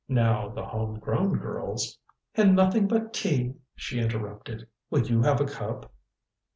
[0.09, 1.99] Now, the home grown girls"
[2.33, 4.65] "And nothing but tea," she interrupted.
[4.89, 5.93] "Will you have a cup?"